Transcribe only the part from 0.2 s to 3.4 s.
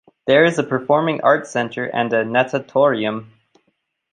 There is a Performing Arts Center and a Natatorium.